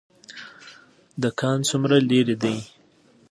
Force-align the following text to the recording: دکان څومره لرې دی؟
دکان 1.23 1.59
څومره 1.69 1.95
لرې 2.09 2.35
دی؟ 2.41 2.57